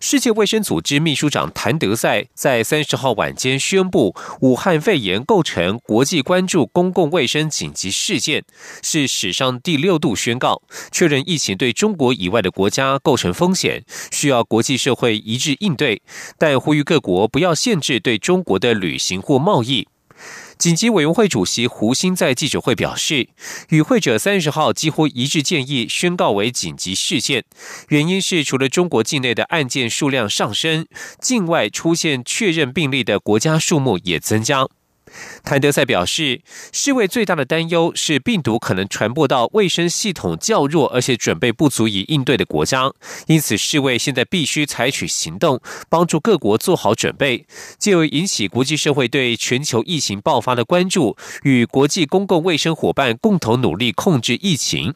[0.00, 8.44] 世界卫生组织秘书长谭德赛在三十号晚间宣布，武汉肺炎构成国际关注公共卫生紧急事件，
[8.82, 16.02] 是史上第六度宣告，确认疫情对中国以外的国家构成风险，需要国际社会一致应对，
[16.38, 19.88] 但呼吁各国不要限制对中国的旅行或贸易。
[20.60, 23.30] 紧急委员会主席胡鑫在记者会表示，
[23.70, 27.44] 与会者三十号几乎一致建议宣告为紧急事件，
[27.88, 30.86] 原因是除了中国境内的案件数量上升，
[31.18, 34.68] 境外出现确认病例的国家数目也增加。
[35.42, 36.40] 谭德赛表示，
[36.72, 42.92] 世卫最大的担忧是病毒可能传播到卫生系统较弱而且准备不足以应对的国家，
[43.26, 47.46] 因此世卫现在必须采取行动，帮助各国做好准备，
[47.78, 54.94] 借由引起国际社会对全球疫情爆发的关注，与国际公共卫生伙伴共同努力控制疫情。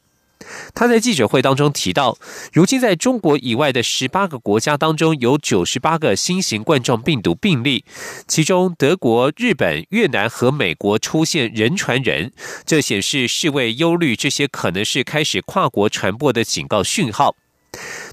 [0.74, 2.16] 他在记者会当中提到，
[2.52, 7.84] 如今在中国以外的十八个国家当中，有九十八个新型冠状病毒病例，
[8.26, 12.32] 其中德国、日本、越南和美国出现人传人，
[12.64, 17.36] 这显示世卫忧虑这些可能是开始跨国传播的警告讯号。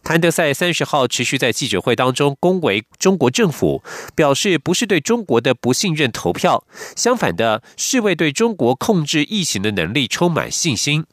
[0.03, 3.83] 谭德赛三十号持续在记者会当中恭维中国政府，
[4.15, 6.63] 表示不是对中国的不信任投票，
[6.95, 11.05] 相反的，世卫对中国控制疫情的能力充满信心。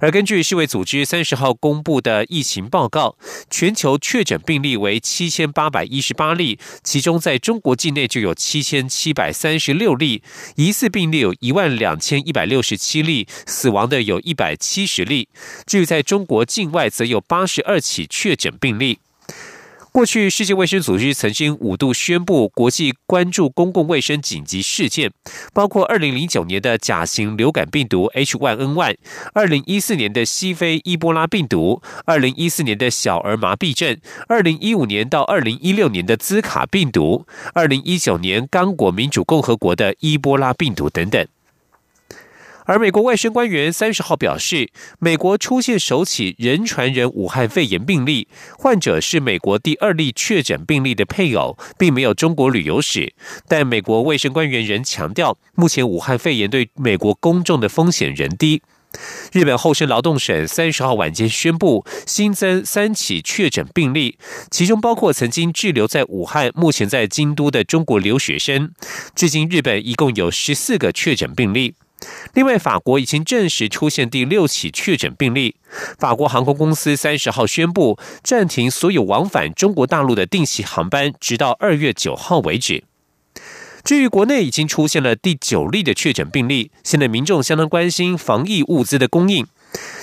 [0.00, 3.16] 而根据世卫组织三十号公布的疫情报告，
[3.50, 10.22] 全球确诊病例为七千八百一十八例，其中在中国境内就有七千七百三十六例，
[10.56, 15.28] 疑似病例有一万两千一百六十七例，死亡的有一百七十例。
[15.66, 18.98] 至于在中国境外，则有八十二起确诊病例。
[19.96, 25.10] 过去，世界卫生组织曾经五度宣布国际关注公共卫生紧急事件，
[25.54, 28.96] 包括二零零九年的甲型流感病毒 H1N1，
[29.32, 33.96] 二零一四年的西非伊波拉病毒，二零一四年的小儿麻痹症，
[34.28, 37.24] 二零一五年到二零一六年的兹卡病毒，
[37.54, 41.26] 二零一九年刚果民主共和国的伊波拉病毒等等。
[42.66, 48.26] 而美国卫生官员三十号表示，美国出现首起人传人武汉肺炎病例，
[48.58, 53.14] 患者是美国第二例确诊病例的配偶，并没有中国旅游史。
[53.46, 58.62] 但美国卫生官员仍强调，目前武汉肺炎对美国公众的风险仍低。
[59.30, 64.18] 日本厚生劳动省三十号晚间宣布，新增三起确诊病例，
[64.50, 68.72] 其中包括曾经滞留在武汉、目前在京都的中国留学生。
[69.14, 71.74] 至今，日本一共有十四个确诊病例。
[72.34, 75.56] 另外，法国已经证实出现第六起确诊病例。
[75.98, 82.84] 法国航空公司三十号宣布暂停所有往返中国大陆的定期航班，直到二月九号为止。
[83.82, 89.46] 至于国内已经出现了第九例的确诊病例，现在民众相当关心防疫物资的供应。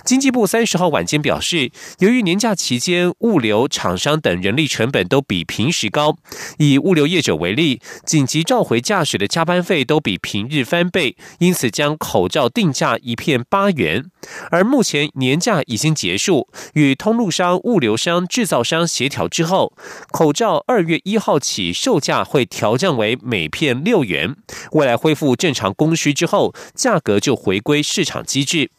[0.05, 6.17] 经济部三十号晚间表示，由于年假期间物流厂商等人力成本都比平时高，
[6.57, 14.03] 以物流业者为例，紧急召回驾驶的加班费都比平日翻倍，因此将口罩定价一片八元。
[14.51, 19.73] 而目前年假已经结束，与通路商、物流商、制造商协调之后，
[20.11, 24.35] 口罩二月一号起售价会调降为每片六元。
[24.73, 28.71] 未来恢复正常供需之后，价格就回归市场机制。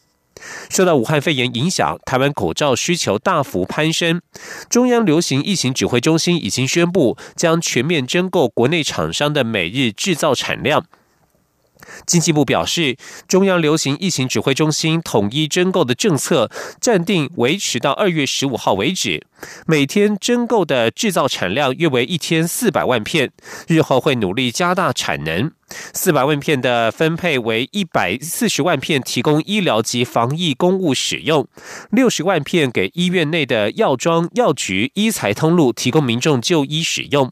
[0.69, 4.21] 受到武汉肺炎影响，台湾口罩需求大幅攀升。
[4.69, 10.85] 中央流行疫情指挥中心已经宣布，将全面征购国内厂商的每日制造产量。
[12.07, 12.97] 经济部表示，
[13.27, 19.27] 中央流行疫情指挥中心统一征购的政策暂定维持到二月十五号为止，
[19.67, 23.31] 每天征购的制造产量约为一天四百万片，
[23.67, 25.51] 日后会努力加大产能。
[25.93, 31.47] 四百万片的分配为一百四十万片提供医疗及防疫公务使用，
[31.91, 37.31] 六十万片给医院内的药庄、药局、医材通路提供民众就医使用，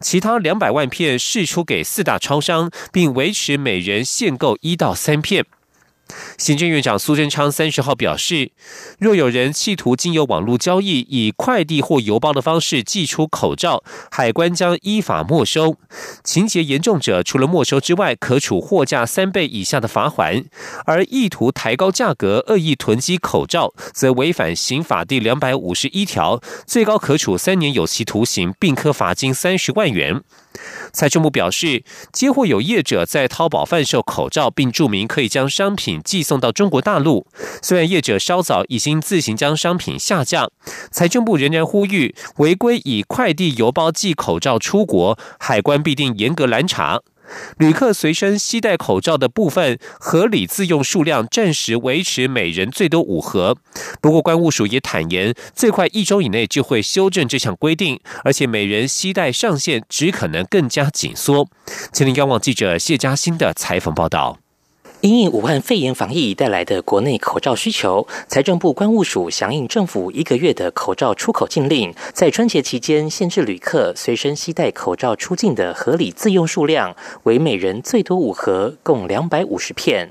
[0.00, 5.44] 其他两百万片释出给四大超商，并维持每人限购一到三片。
[6.36, 8.50] 行政院长苏贞昌三十号表示，
[8.98, 15.76] 若有人企图经由网络交易，以快递或邮包的方式寄出口罩，海关将依法没收。
[16.22, 20.42] 情节严重者，除了没收之外，可处货价三倍以下的罚款；
[20.86, 30.22] 而意图抬高价格、恶意囤积口罩，则违反刑法第两百五十一条，最高可处三年有期徒刑，并科罚金三十万元。
[30.92, 31.82] 财政部表示，
[32.12, 37.26] 接获有业者在淘宝贩售口罩，并注明可以将商品寄送到中国大陆。
[37.62, 40.48] 虽然业者稍早已经自行将商品下架，
[40.90, 47.02] 财政部仍然呼吁违规以快递邮包寄口罩出国，海关必定严格拦查。
[47.56, 53.56] 旅客随身携带口罩的部分合理自用数量暂时维持每人最多五盒。
[54.02, 61.48] 不过，关务署也坦言，最快一周以内就会修正这项规定，而且每人携带上限只可能更加紧缩。
[61.92, 64.43] 请听央网记者谢嘉欣的采访报道。
[65.04, 80.10] 因应武汉肺炎防疫带来的国内口罩需求，财政部关务署响应政府一个月的口罩出口禁令，在春节期间限制旅客随身携带口罩出境的合理自用数量为每人最多五盒，共两百五十片。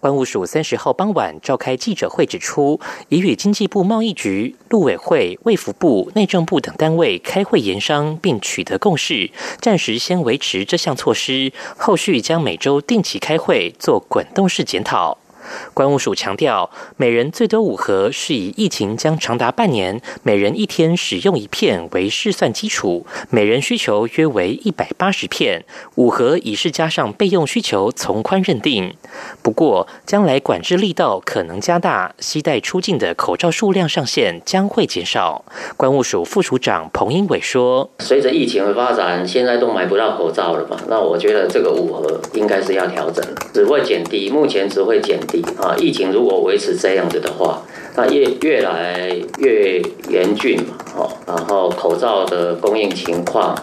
[0.00, 9.30] 关务署三十号傍晚召开记者会，指出已与经济部贸易局、陆委会、卫福部、内政部等单位开会研商，并取得共识，
[9.60, 15.23] 暂时先维持这项措施，后续将每周定期开会做滚动式检讨。
[15.72, 25.64] 关务署强调，每人最多五盒，是以疫情将长达半年，每人一天使用一片为试算基础，每人需求约为一百八十片，
[25.96, 28.94] 五盒已是加上备用需求从宽认定。
[29.42, 35.44] 不过，将来管制力道可能加大，携带出境的口罩数量上限将会减少。
[35.76, 45.18] 关务署副署长彭英伟说：“随着疫情的发展，现在都买不到口罩了嘛，那我觉得这个五盒应该是要调整，只会减低，目前只会减。”
[45.60, 47.62] 啊，疫情如果维持这样子的话，
[47.96, 53.54] 那越越来越严峻嘛，哦，然后口罩的供应情况，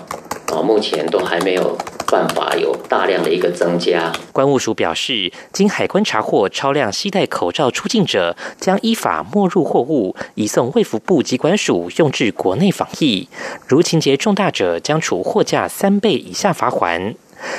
[0.47, 1.77] 啊，目前都还没有
[2.07, 4.11] 办法有大量的一个增加。
[4.31, 13.27] 关务署表示，经海关查获超量携带口罩出境者，将依法没入货物，移送卫福部机关署用至国内防疫。
[13.67, 17.15] 如情节重大者，将处货价三倍以下罚款。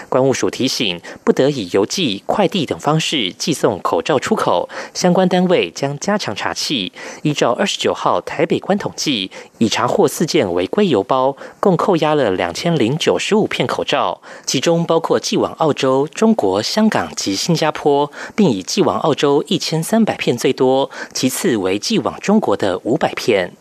[0.08, 6.90] 关务署提醒，不得以邮寄、快递等方式寄送口罩出口，相关单位将加强查缉。
[7.22, 23.52] 依照二十九号台北关统计，已查获四件违规邮包，共扣押了两千零九十五片口罩，其中包括寄往澳洲、中国香港及新加坡，并以寄往澳洲一千三百片最多，其次为寄往中国的五百片。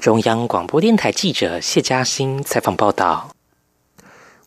[0.00, 3.39] 中央广播电台记者谢嘉欣采访报道。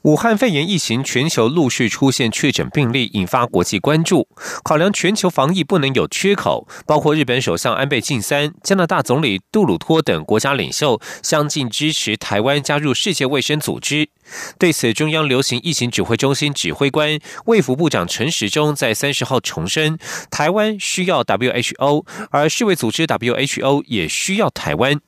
[0.03, 4.27] 武汉肺炎疫情全球陆续出现确诊病例，引发国际关注。
[4.61, 14.09] 考量全球防疫不能有缺口，包括日本首相安倍晋三、加拿大总理杜鲁托等国家领袖相继支持台湾加入世界卫生组织。
[14.59, 19.97] 对此，中央流行疫情指挥中心指挥官、卫福部长陈时中在三十号重申，
[20.29, 24.99] 台湾需要 WHO，而世卫组织 WHO 也需要台湾。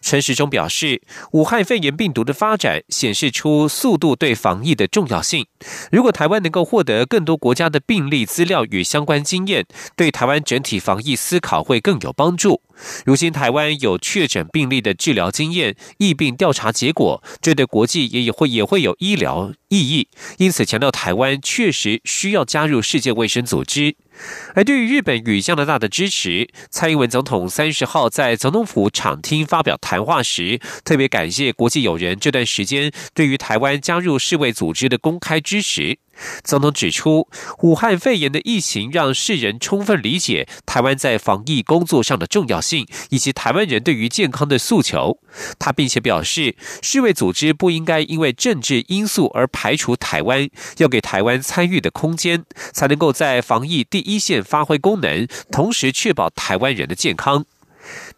[0.00, 5.46] 陈时中表示，武汉肺炎病毒的发展显示出速度对防疫的重要性。
[5.90, 9.66] 如果台湾能够获得更多国家的病例资料与相关经验，
[9.96, 12.62] 对台湾整体防疫思考会更有帮助。
[13.04, 20.08] 如今台湾有确诊病例的治疗经验、疫病调查结果，这对国际也也会也会有医疗意义。
[20.36, 23.96] 因此，强调台湾确实需要加入世界卫生组织。
[24.54, 35.98] 而对于日本与加拿大的支持，蔡英文总统三十号在总统府场厅发表谈话时，特别感谢国际友人这段时间对于台湾加入世卫组织的公开支持。
[36.42, 37.28] 总统指出，
[37.62, 45.18] 武汉肺炎的疫情让世人充分理解台湾在防疫工作上的重要性，以及台湾人对于健康的诉求。
[45.58, 50.48] 他并且表示，世卫组织不应该因为政治因素而排除台湾，
[50.78, 57.44] 要给台湾参与的空间，才能够在防疫第一线发挥功能，同时确保台湾人的健康。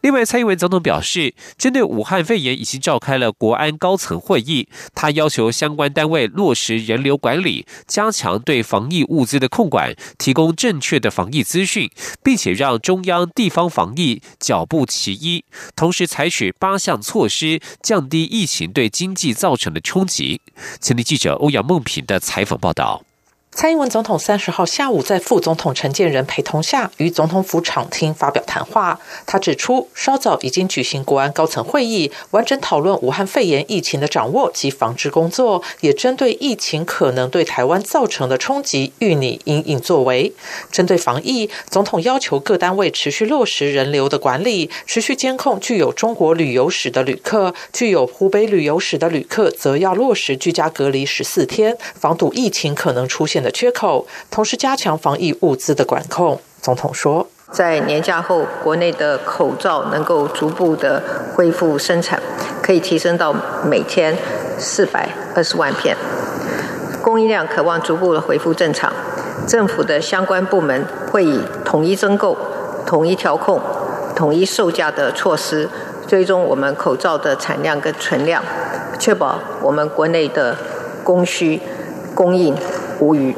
[0.02, 4.66] 另外，蔡英文总统表示，针对武汉肺炎，已经召开了国安高层会议。
[4.94, 11.90] 他要求相关单位落实人流管理，加强对防疫物资的控管，提供正确的防疫资讯，
[12.22, 15.44] 并且让中央地方防疫脚步齐一，
[15.76, 20.40] 同时采取八项措施，降低疫情对经济造成的冲击。
[20.80, 23.04] 前立记者欧阳梦平的采访报道。
[23.52, 29.00] 蔡英文总统三十号下午在副总统陈建仁陪同下，于总统府场厅发表谈话。
[29.26, 40.32] 他指出，稍早已经举行国安高层会议，完整讨论武汉肺炎疫情的掌握及防治工作，也针对疫情可能对台湾造成的冲击，予拟应应作为。
[40.70, 53.39] 针对防疫，总统要求各单位持续落实人流的管理，持续监控具有中国旅游史的旅客，具有湖北旅游史的旅客则要落实居家隔离十四天，防堵疫情可能出现。
[53.42, 56.40] 的缺口，同时加强防疫物资的管控。
[56.60, 61.02] 总统说，在年假后，国内的口罩能够逐步的
[61.34, 62.20] 恢复生产，
[62.62, 64.14] 可以提升到每天
[64.58, 65.96] 四百二十万片，
[67.02, 68.92] 供应量渴望逐步的恢复正常。
[69.48, 72.36] 政府的相关部门会以统一增购、
[72.84, 73.58] 统一调控、
[74.14, 75.66] 统一售价的措施，
[76.06, 78.44] 追踪我们口罩的产量跟存量，
[78.98, 80.54] 确保我们国内的
[81.02, 81.60] 供需
[82.14, 82.54] 供应。
[83.00, 83.34] 无语，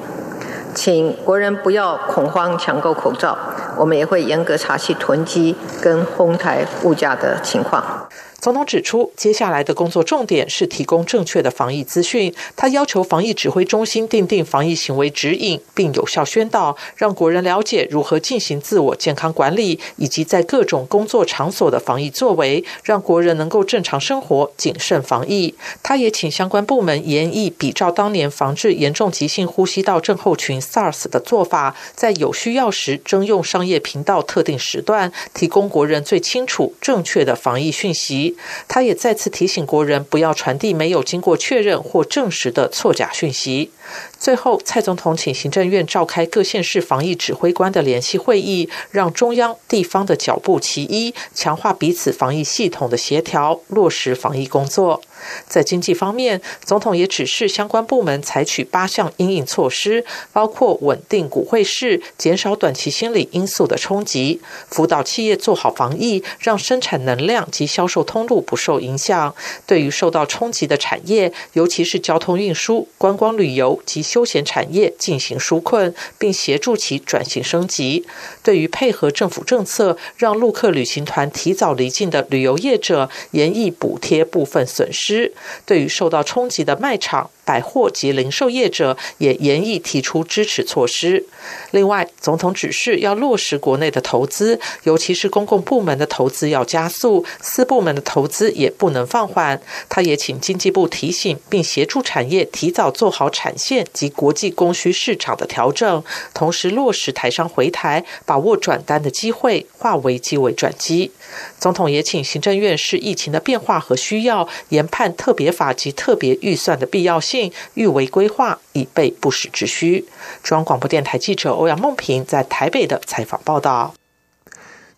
[0.74, 3.38] 请国人不要恐慌抢购口罩，
[3.76, 8.01] 我们也会严格查缉囤积跟哄抬物价的情况。
[8.42, 12.34] 总统指出，接下来的工作重点是提供正确的防疫资讯。
[12.56, 25.54] 他要求防疫指挥中心订定防疫行为指引，并有效宣导，让国人了解如何进行自我健康管理，以及在各种工作场所的防疫作为，让国人能够正常生活、谨慎防疫。
[25.80, 38.31] 他也请相关部门研议，比照当年防治严重急性呼吸道症候群 SARS 的做法，在有需要时征用商业频道特定时段，提供国人最清楚、正确的防疫讯息。
[38.68, 43.70] 他也再次提醒国人，不要传递没有经过确认或证实的错假讯息。
[44.18, 55.00] 最后，蔡总统请行政院召开各县市防疫指挥官的联席会议，让中央、地方的脚步齐一，强化彼此防疫系统的协调，落实防疫工作。
[55.46, 69.34] 在经济方面，总统也指示相关部门采取八项应应措施，包括稳定股汇市，减少短期心理因素的冲击，辅导企业做好防疫，让生产能量及销售通路不受影响。
[69.64, 78.04] 对于受到冲击的产业，尤其是交通运输、观光旅游及休闲产业进行纾困，并协助其转型升级。
[78.42, 85.32] 对于配合政府政策，让陆客旅行团提早离境的旅游业者，严议补贴部分损失。
[85.64, 87.30] 对于受到冲击的卖场。
[87.44, 91.24] 百货及零售业者也严议提出支持措施。
[91.72, 99.60] 另外，总统指示要落实国内的投资，尤其是公共部门的投资要加速，私部门的投资也不能放缓。
[99.88, 111.10] 他也请经济部提醒，并协助产业提早做好产线及国际供需市场的调整，同时落实台商回台，把握转单的机会，化危机为转机。
[111.58, 117.52] 总统也请行政院视疫情的变化和需要，研判特别法及特别预算的必要性。
[117.74, 120.04] 预为规划，以备不时之需。
[120.42, 123.94] 中央广播电台记者欧阳梦平在台北的采访报道。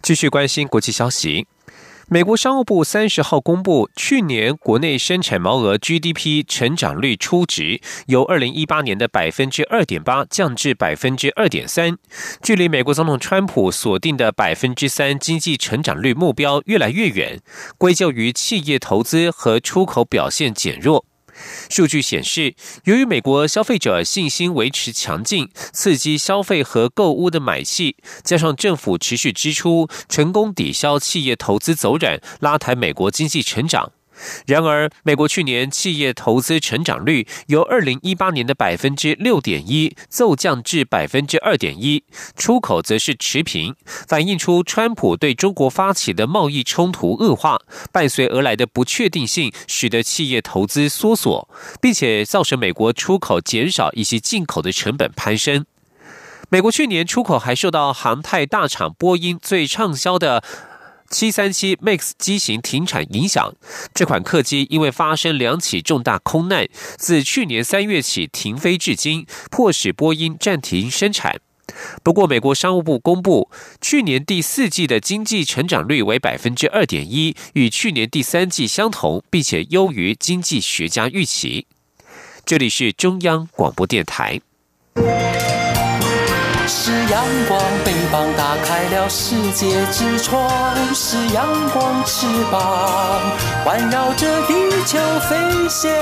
[0.03, 1.47] 继续关心国际消息，
[2.09, 11.97] 美国商务部三十号公布，去年国内生产毛额 GDP 成长率初值由二零一八年的百分之二点八降至百分之二点三，
[12.43, 17.41] 距离美国总统川普锁定的百分之三经济成长率目标越来越远，
[17.79, 21.07] 归咎于企业投资和出口表现减弱。
[21.69, 33.93] 数据显示，由于美国消费者信心维持强劲，刺激消费和购物的买气，加上政府持续支出，成功抵消企业投资走软，拉抬美国经济成长。
[34.47, 42.05] 然而，美国去年企业投资成长率由二零一八年的百分之六点一骤降至百分之二点一，
[42.37, 43.75] 出口则是持平，
[44.07, 47.59] 反映出川普对中国发起的贸易冲突恶化，
[47.93, 51.49] 伴随而来的不确定性，使得企业投资缩缩，
[51.81, 55.65] 并且造成美国出口减少以及进口的成本攀升。
[56.51, 60.45] 美国去年出口还受到航太大厂波音最畅销的。
[61.15, 63.55] 七三七 MAX 机型停产影响，
[63.95, 66.67] 这款客机因为发生两起重大空难，
[66.99, 71.41] 自去年三月起停飞至今，迫使波音暂停生产。
[72.03, 73.49] 不过，美国商务部公布，
[73.81, 81.69] 去年第四季的经济成长率为百分之二点一，与去年第三季相同，并且优于经济学家预期。
[82.45, 84.41] 这里是中央广播电台。
[87.15, 93.21] 阳光，翅膀打开了世界之窗；是阳光，翅膀
[93.65, 94.53] 环绕着地
[94.85, 95.93] 球飞翔。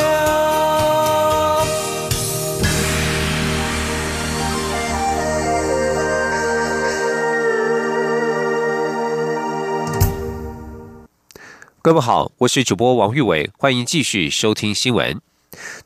[11.83, 15.21] 各位好，我是主播王玉伟，欢迎继续收听新闻。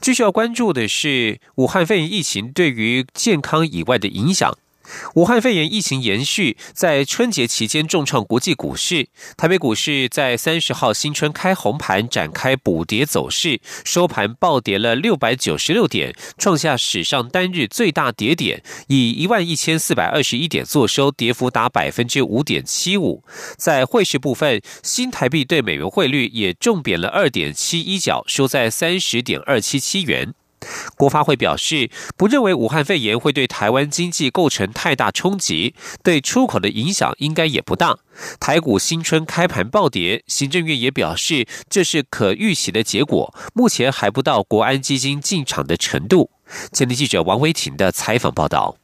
[0.00, 4.56] 继续要关注的是武汉肺炎疫情对于健康以外的影响。
[5.14, 9.08] 武汉肺炎疫情延续，在春节期间重创国际股市。
[9.36, 23.24] 台北股市在三十号新春开红盘，展开补跌走势，收盘暴跌了六百九十六点，创下史上单日最大跌点，以一万一千四百二十一点作收，跌幅达百分之五点七五。
[23.56, 30.34] 在汇市部分，新台币对美元汇率也重贬了二点七一角，收在三十点二七七元。
[30.96, 37.98] 国发会表示，不认为武汉肺炎会对台湾经济构成太大冲击，对出口的影响应该也不大。
[38.40, 46.30] 台股新春开盘暴跌，行政院也表示这是可预期的结果，目前还不到国安基金进场的程度。
[46.72, 48.76] 前天记者王维婷的采访报道。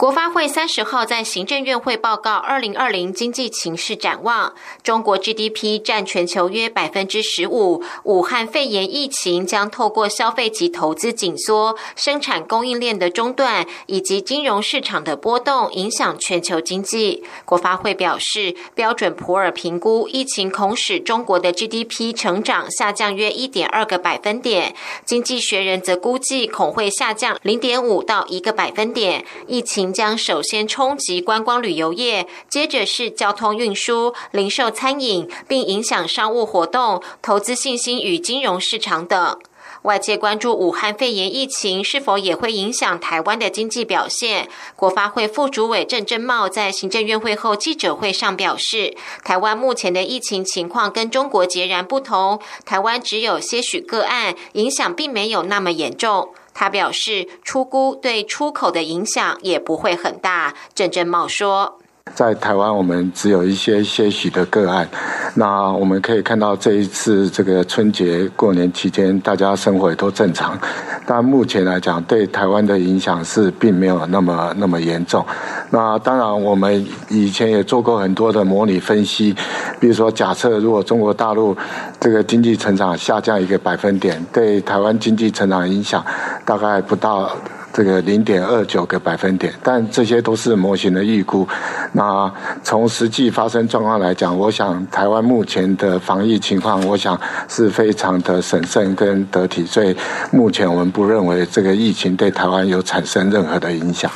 [0.00, 7.82] 国发会三十号在行政院会报告二零二零经济情势展望，中国 GDP 占全球约百分之十五。
[8.04, 17.22] 武汉肺炎疫情将透过消费及投资紧缩、生产供应链的中断以及金融市场的波动，影响全球经济。
[17.44, 29.26] 国发会表示，标准普尔评估疫情恐使中国的 GDP 成长下降约一点二个百分点，经济学人则估计恐会下降零点五到一个百分点。
[29.46, 29.89] 疫情。
[29.92, 39.38] 将首先冲击观光旅游业，接着是交通运输、零售、餐饮，并影响商务活动、投资信心与金融市场等。
[39.82, 44.46] 外界关注武汉肺炎疫情是否也会影响台湾的经济表现。
[44.76, 48.94] 国发会副主委郑正茂在行政院会后记者会上表示，
[49.24, 56.34] 台湾目前的疫情情况跟中国截然不同，台湾只有些许个案，影响并没有那么严重。
[56.52, 60.54] 他表示，出估对出口的影响也不会很大。
[60.74, 61.78] 郑振茂说。
[62.14, 64.86] 在台湾，我们只有一些些许的个案。
[65.34, 70.58] 那我们可以看到，这一次这个春节过年期间，大家生活也都正常。
[71.06, 75.24] 但目前来讲，对台湾的影响是并没有那么那么严重。
[75.70, 79.34] 那当然，我们以前也做过很多的模拟分析，
[79.78, 81.56] 比如说，假设如果中国大陆
[82.00, 86.04] 这个经济成长下降一个百分点，对台湾经济成长影响
[86.44, 87.30] 大概不到。
[87.72, 91.46] 这个零点二九个百分点，但这些都是模型的预估。
[91.92, 99.96] 那从实际发生状况来讲，我想台湾目前的防疫情况，我想是非常的审慎跟得体，所以
[100.32, 104.10] 目前我们不认为这个疫情对台湾有产生任何的影响。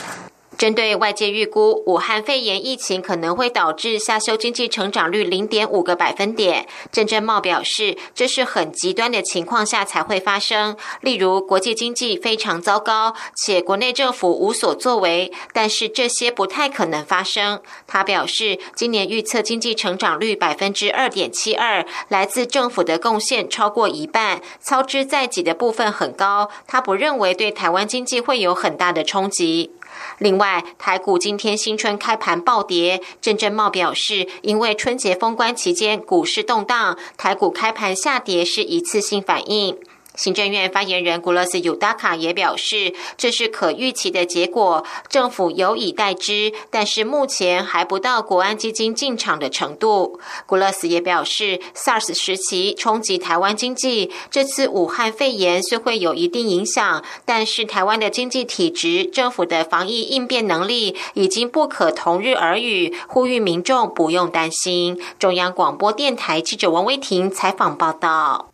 [0.57, 6.67] 针对外界预估，武汉肺炎疫情可能会导致下修经济成长率零点五个百分点。
[6.93, 15.33] 郑正茂表示，这是很极端的情况下才会发生，例如国际经济非常糟糕，且国内政府无所作为。
[15.53, 17.61] 但是这些不太可能发生。
[17.87, 26.51] 他表示，今年预测经济成长率百分之二点七二，来自政府的贡献超过一半，操之在己的部分很高。
[26.67, 29.73] 他不认为对台湾经济会有很大的冲击。
[30.18, 39.77] 另外，台股今天新春开盘暴跌，郑正茂表示，因为春节封关期间股市动荡，台股开盘下跌是一次性反应。
[40.14, 50.20] 行政院发言人古勒斯尤达卡也表示，这是可预期的结果，政府有以待之，但是目前还不到国安基金进场的程度。
[50.46, 65.00] 古勒斯也表示，SARS 时期冲击台湾经济，这次武汉肺炎虽会有一定影响，但是台湾的经济体质、政府的防疫应变能力已经不可同日而语，呼吁民众不用担心。
[65.18, 68.54] 中央广播电台记者王威婷采访报道。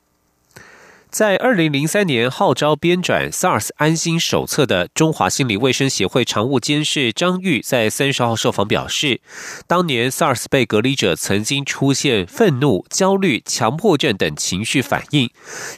[1.10, 9.20] 在二零零三年号召编转 SARS 安心手册的中华心理卫生协会常务监事张玉在三十号受访表示，
[9.66, 15.28] 当年 SARS 被隔离者曾经出现愤怒、焦虑、强迫症等情绪反应，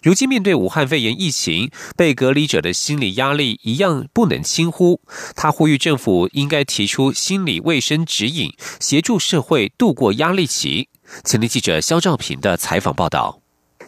[0.02, 5.00] 如今面对武汉肺炎疫情，被隔离者的心理压力一样不能轻忽。
[5.34, 10.90] 他呼吁政府应该提出心理卫生指引，协助社会度过压力期。
[11.24, 13.41] 前天记者肖兆平的采访报道。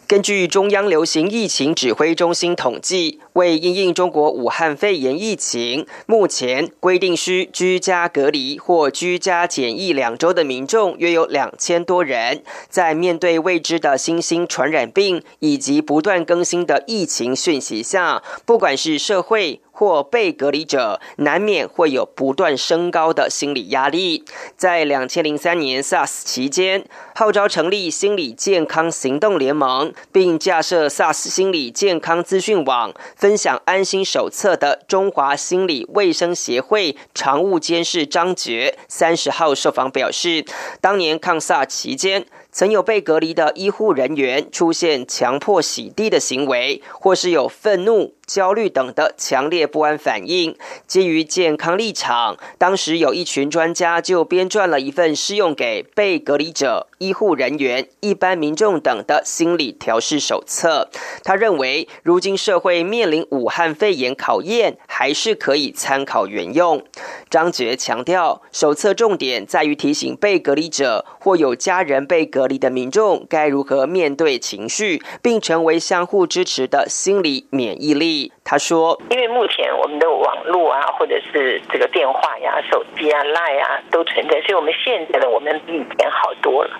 [0.06, 12.42] 根据中央流行疫情指挥中心统计，为应应中国武汉肺炎疫情，目前规定需居家隔离或居家检疫两周的民众约有两千多人。
[12.68, 19.60] 在面对未知的新兴传染病以及不断更新的疫情讯息下，不管是社会。
[19.74, 24.24] 或被隔离者难免会有不断升高的心理压力。
[24.56, 40.44] 在两千零三年 SARS 期间，号召成立心理健康行动联盟，并架设 SARS 心理健康资讯网，分享安心手册的中华心理卫生协会常务监事张觉三十号受访表示，
[40.80, 42.24] 当年抗 SARS 期间。
[42.56, 48.14] 曾有被隔离的医护人员出现强迫洗地的行为，或是有愤怒。
[48.34, 50.56] 焦虑等的强烈不安反应，
[50.88, 60.88] 基于健康立场，当时有一群专家就编撰了一份适用给被隔离者、医护人员、一般民众等的心理调试手册。
[61.22, 66.82] 他认为，如今社会面临武汉肺炎考验，还是可以参考原用。
[67.30, 78.23] 张杰强调，手册重点在于提醒被隔离者或有家人被隔离的民众该如何面对情绪，并成为相互支持的心理免疫力。
[78.44, 86.78] 他说：“因为目前我们的网络啊，或者是这个电话呀、手机啊、Line 啊都存在，所以我们现在的我们比以前好多了，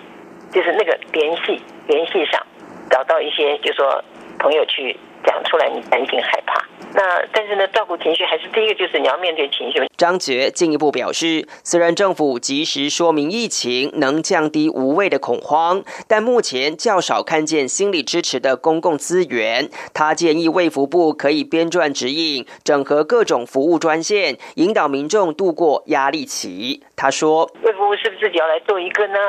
[0.51, 2.41] 就是那个联系联系上，
[2.89, 4.03] 找到一些，就说
[4.39, 6.63] 朋友去。”讲出来，你担心害怕。
[6.93, 7.01] 那
[7.33, 9.85] 但是呢，照顾情绪还是第一个，就是你要面对情绪。
[9.97, 19.69] 张觉进一步表示，虽然政府及时说明疫情能降低无谓的恐慌，但目前较少看见心理支持的公共资源。
[19.93, 26.81] 他建议卫福部可以编撰指引，整合各种服务专线，引导民众度过压力期。
[26.95, 29.19] 他说：“卫福部是不是自己要来做一个呢？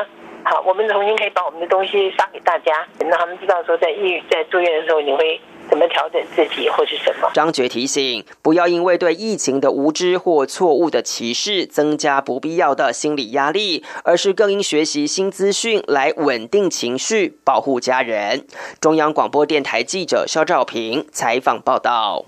[0.45, 7.31] 好，我们重新可以把我们的东西发给大家，让他们知道说，在医在住院的时候你会。”怎么调整自己或是什么？
[7.35, 18.47] 张觉提醒，不要因为对疫情的无知或错误的歧视，增加不必要的心理压力，而是更应学习新资讯来稳定情绪，保护家人。
[18.81, 22.27] 中央广播电台记者肖照平采访报道。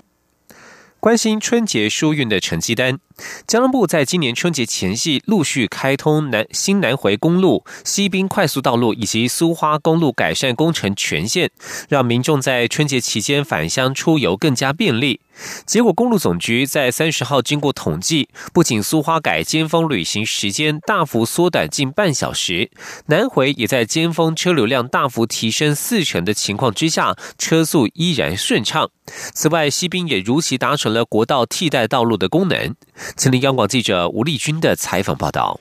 [1.00, 2.98] 关心春节疏运的成绩单。
[3.46, 11.50] 交通部在今年春节前夕陆续开通南新南回公路、西滨快速道路以及苏花公路改善工程全线，
[11.88, 15.20] 让民众在春节期间返乡出游更加便利。
[15.66, 22.70] 结果，公路总局在三十号经过统计，不仅苏花改尖峰旅行时间大幅缩短近半小时，
[23.06, 28.90] 南回也在尖峰车流量大幅提升四成的情况之下，车速依然顺畅。
[29.06, 32.74] 此外，西滨也如期达成了国道替代道路的功能。
[33.16, 35.60] 吉林央广记者吴丽君的采访报道。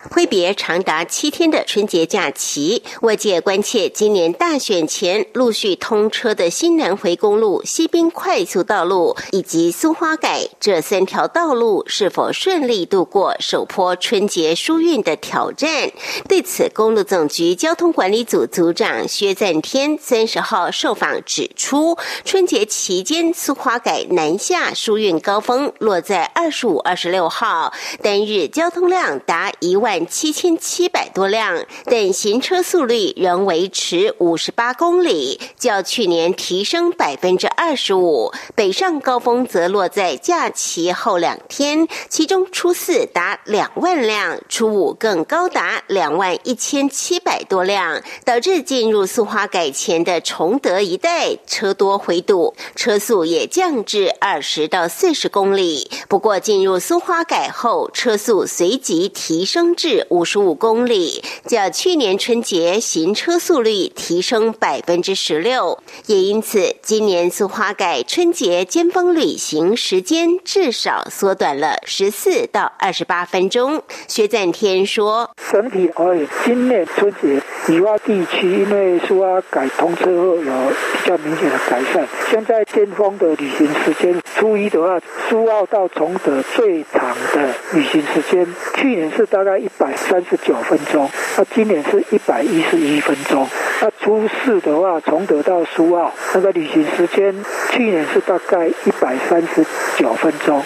[0.00, 15.90] 挥别长达七天的春节假期，外界关切今年大选前陆续通车的新南回公路、西滨快速道路以及苏花改这三条道路是否顺利度过首波春节疏运的挑战。
[16.28, 29.87] 对此，公路总局交通管理组组长薛赞天三十号受访指出，春节期间苏花改南下疏运高峰落在二十五、二十六号，单日交通量达一万。
[29.88, 38.30] 万七千七百多辆，但行车速率仍维持五十八公里，较去年提升百分之二十五。
[38.54, 55.90] 北上高峰则落在假期后两天，其中初四达两万辆，初五更高达两万一千七百多辆，导致进入速花改前的崇德一带车多回堵，车速也降至二十到四十公里。
[56.08, 59.74] 不过进入速花改后，车速随即提升。
[59.78, 73.80] 至五十五公里，较去年春节行车速率提升百分之十六，也因此今年苏花改春节尖峰旅行时间至少缩短了十四到二十八分钟。
[74.08, 77.40] 薛赞天说：“整体而言，今年春节
[77.72, 93.46] 以外地区因为苏花改通车后有比较明显的改善，现在尖峰的旅行时间，初一的话，苏澳到崇德最长的旅行时间，去年是大概一。”百三十九分钟，那今年是一百一十一分钟。
[93.80, 97.32] 那初四的话，从德到苏澳，那个旅行时间，
[97.70, 99.64] 去年是大概一百三十
[99.96, 100.60] 九分钟。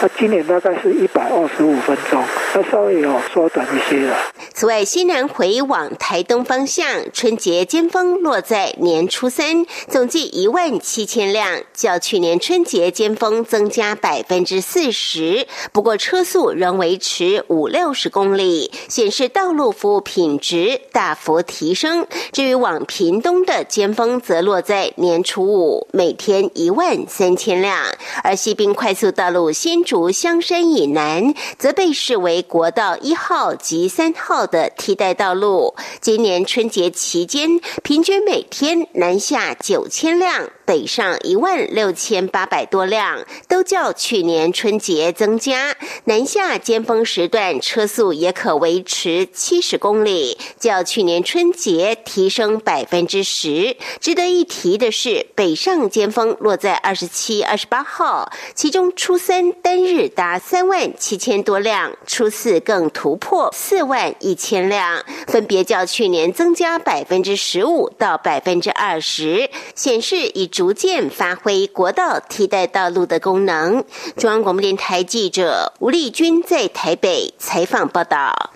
[0.00, 2.22] 那今年大概是一百二十五分钟，
[2.54, 4.16] 那稍微有缩短一些了。
[4.54, 15.46] 此外，西南回往台东方向，春节尖峰落在年初三，总计一万七千辆，较去年春节尖峰增加百分之四十。
[15.72, 22.06] 不过车速仍维持五六十公里，显示道路服务品质大幅提升。
[22.32, 27.76] 至于往屏东的尖峰，则落在年初五，每天一万三千辆。
[28.22, 35.74] 而西滨快速道路新竹香山以南，则被视为国道一号及三号的替代道路。
[36.02, 40.50] 今年春节期间，平均每天南下九千辆。
[40.68, 45.74] 北上一万六千八百多辆，都较去年春节增加。
[46.04, 53.78] 南下尖峰时段车速也可维持七十公里，较去年春节提升百分之十。
[53.98, 73.84] 值得一提的是，北上尖峰落在二十七、二十八号，其中初三单日达三万七千多辆，初四更突破四万一千辆，分别较去年增加百分之十五到百分之二十，显示已逐渐发挥国道替代道路的功能。
[74.16, 78.50] 中央广播电台记者吴丽君在台北采访报道。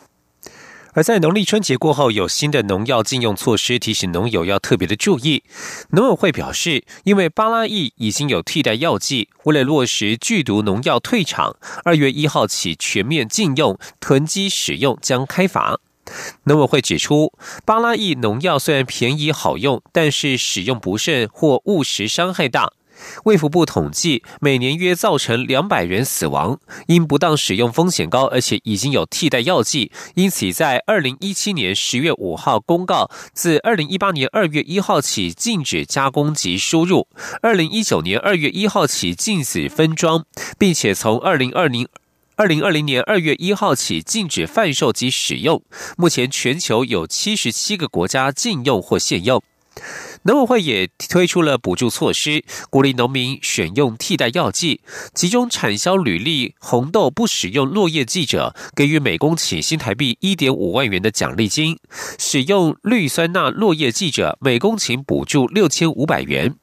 [0.94, 5.44] 而在农历春节过后，有新的农药禁用措施，提醒农友要特别的注意。
[5.90, 15.78] 农委会表示，因为巴拉益已经有替代药剂，为了落实剧毒农药退场，二月一号起全面禁用，囤积使用将开罚。
[16.44, 17.32] 农委会指出，
[17.64, 22.72] 巴拉益农药虽然便宜好用，但是使用不慎或误食伤害大。
[23.24, 37.08] 卫福部统计，每年约造成两百人死亡，因不当使用风险高，而且已经有替代药剂，因此在二零一七年十月五号公告，自二零一八年二月一号起禁止加工及输入，
[37.40, 40.24] 二零一九年二月一号起禁止分装，
[40.56, 41.88] 并且从二零二零
[42.36, 45.62] 二零二零年二月一号起禁止贩售及使用。
[45.96, 49.42] 目前全球有七十七个国家禁用或限用。
[50.24, 54.80] 农委会也推出了补助措施，鼓励农民选用替代药剂。
[55.14, 61.74] 其中，产销履历红豆不使用落叶剂者，给予每公顷新台币一点五万元的奖励金；
[62.18, 66.54] 使用氯酸钠落叶剂者，每公顷补助六千五百元。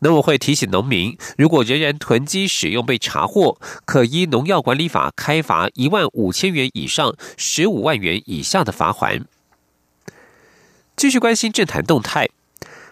[0.00, 9.24] 农委会提醒农民，如果仍然囤积使用被查获，可依农药管理法开罚一万五千元以上十五万元以下的罚款。
[10.96, 12.28] 继续关心政坛动态。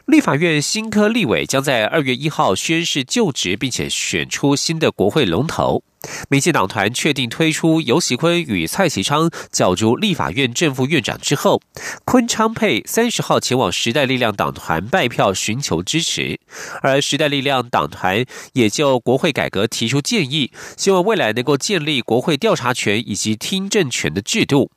[0.06, 5.84] 立法院新科立委将在二月一号宣誓就职，并且选出新的国会龙头。
[6.28, 11.60] 民进党团确定推出尤喜坤与蔡其昌角逐立法院正副院长之后，
[12.04, 16.40] 昆昌配三十号前往时代力量党团拜票寻求支持，
[16.82, 24.70] 而时代力量党团也就国会改革提出建议，希望未来能够建立国会调查权以及听证权的制度。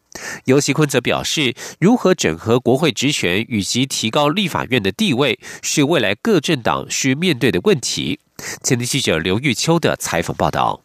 [0.46, 8.20] 尤其坤则表示，如何整合国会职权以及提高立法院的地位，是未来各政党需面对的问题。
[8.64, 10.85] 前天记者刘玉秋的采访报道。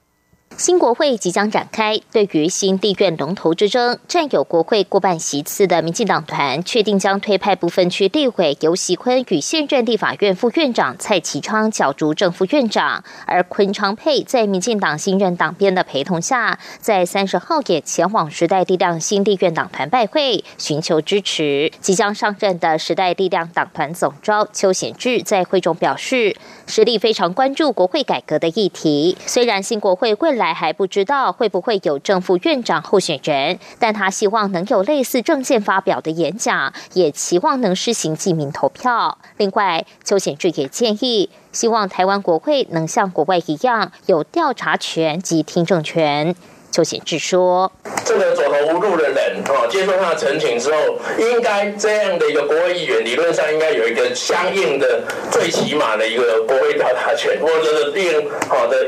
[0.61, 21.73] 新国会即将展开，对于新地院龙头之争，占有国会过半席次的民进党团确定将推派部分区立委尤锡坤与现任立法院副院长蔡其昌角逐正副院长，而昆昌佩在民进党新任党鞭的陪同下，在三十号也前往时代力量新地院党团拜会，寻求支持。
[21.81, 30.49] 即将上任的时代力量党团总召邱显志在会中表示，实力非常关注国会改革的议题，虽然新国会未来。
[30.52, 39.18] 还不知道会不会有正副院长候选人，但他希望能有类似政见发表的演讲，也期望能施行记名投票。
[39.36, 46.34] 另外，邱显志也建议，希望台湾国会能像国外一样有调查权及听证权。
[46.70, 47.70] 邱显志说
[48.06, 55.02] ：“这个走投无路的人，哈，接受他的陈情之后，应该这样的一个国会议员，理论上应该有一个相应的
[55.33, 58.87] 最起码的一个国会调查权，或者是定好的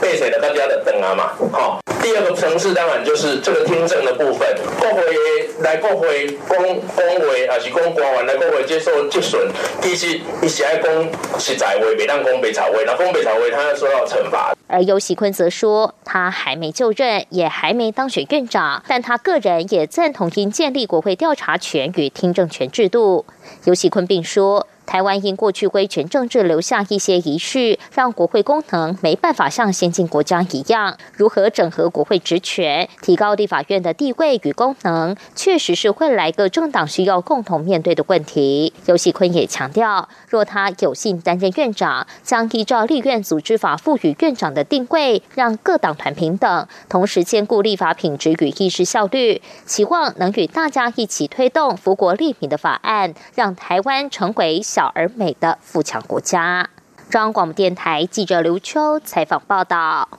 [0.00, 1.80] 被谁的大家的等啊嘛，好。
[2.00, 4.46] 第二个层次当然就是这个听证的部分，
[4.78, 5.02] 国会
[5.60, 9.40] 来国会公公会还是公官员来国会接受质询，
[9.82, 14.53] 其实一是爱公实在话，别当公北朝会，那公北朝会他要受到惩罚。
[14.66, 23.24] 而尤喜坤则说，他还没就任，也还没当选院长，但他个人也赞同应建立国会调查权与听证权制度。
[23.64, 24.66] 尤喜坤并说。
[24.86, 38.72] 台湾因过去威权政治留下一些遗绪，让国会功能没办法像先进国家一样，如何整合国会职权，提高立法院的地位与功能，确实是未来各政党需要共同面对的问题。
[38.84, 54.62] 尤喜坤也强调，若他有幸担任院长，将依照立院组织法赋予院长的定位，让各党团平等，同时兼顾立法品质与议事效率，期望能与大家一起推动福国利民的法案，让台湾成为。
[54.74, 56.68] 小而美的富强国家。
[57.08, 60.18] 中央广播电台记者刘秋采访报道。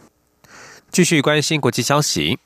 [0.89, 2.39] 继续关心国际消息，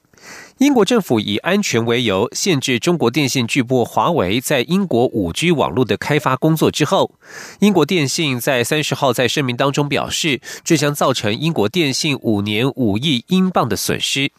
[0.58, 7.14] 英国政府以安全为由，限制中国电信巨擘华为在英国五 G 网络的开发工作之后，
[7.60, 14.32] 英国电信在三十号在声明当中表示，这将造成英国电信五年五亿英镑的损失。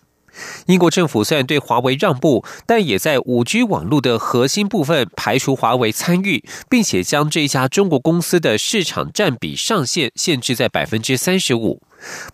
[0.67, 11.83] 英国政府虽然对华为让步，但也在五 G 网络的核心部分排除华为参与，并且将这家中国公司的市场占比上限限制在百分之三十五。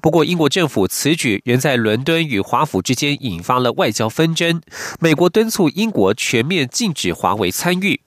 [0.00, 4.60] 不过，英国政府此举仍在伦敦与华府之间引发了外交纷争。
[5.00, 8.00] 美国敦促英国全面禁止华为参与。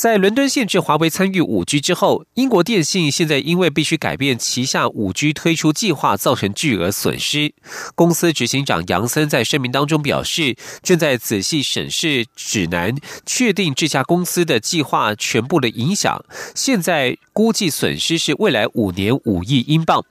[0.00, 7.52] 在伦敦限制华为参与五 G 之后，英国电信现在因为必须改变旗下五 G 推出计划，造成巨额损失。
[7.94, 16.24] 公司执行长杨森在声明当中表示，正在仔细审视指南，确定这家公司的计划全部的影响。
[16.54, 20.02] 现在估计损失是未来五年五亿英镑。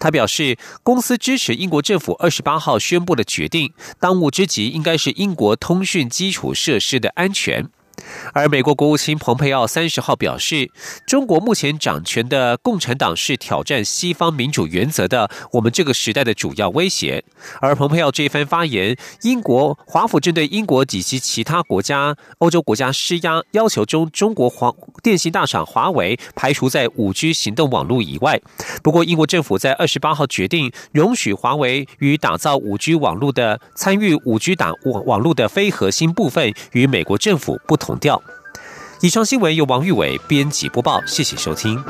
[0.00, 7.68] 他表示，公司支持英国政府二十八号宣布的决定，当务之急应该是英国通讯基础设施的安全。
[8.32, 10.70] 而美国国务卿蓬佩奥三十号表示，
[11.06, 17.24] 中国目前掌权的共产党是挑战西方民主原则的我们这个时代的主要威胁。
[17.60, 28.40] 而蓬佩奥这一番发言，英国华府针对英国及其其他国家、欧洲国家施压，要求中中国华电信大厂华为排除在五 G 行动网络以外。
[28.82, 38.20] 不过，英国政府在二十八号决定容许华为与打造五 G 网络的参与五 G 打网网络的非核心部分与美国政府不同同调。
[39.00, 41.82] 以上新闻由王玉伟编辑播报，谢谢收听。